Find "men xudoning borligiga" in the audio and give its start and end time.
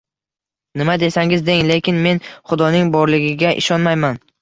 2.09-3.57